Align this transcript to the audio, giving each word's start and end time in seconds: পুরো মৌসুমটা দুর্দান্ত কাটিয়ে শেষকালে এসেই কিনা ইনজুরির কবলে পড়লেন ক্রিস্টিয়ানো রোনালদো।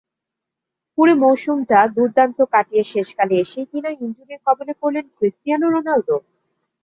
পুরো 0.93 1.13
মৌসুমটা 1.23 1.79
দুর্দান্ত 1.95 2.37
কাটিয়ে 2.53 2.83
শেষকালে 2.91 3.35
এসেই 3.43 3.65
কিনা 3.71 3.89
ইনজুরির 3.97 4.39
কবলে 4.45 4.73
পড়লেন 4.81 5.05
ক্রিস্টিয়ানো 5.17 5.67
রোনালদো। 5.67 6.17